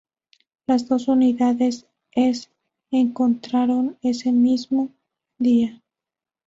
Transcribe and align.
Las 0.65 0.87
dos 0.89 1.07
unidades 1.07 1.85
es 2.13 2.49
encontraron 2.89 3.99
ese 4.01 4.31
mismo 4.31 4.89
día. 5.37 5.79